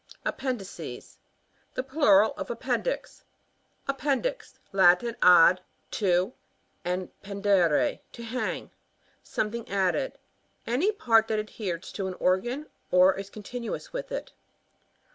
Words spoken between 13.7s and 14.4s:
with it.